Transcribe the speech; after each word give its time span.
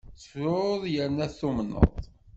Truḍ 0.23 0.81
yerna 0.93 1.27
tumneḍ. 1.37 1.91